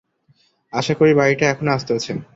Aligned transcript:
আশা 0.73 0.93
করি 0.99 1.11
বাড়িটা 1.15 1.45
এখনো 1.49 1.69
আস্ত 1.71 1.89
আছে। 1.97 2.11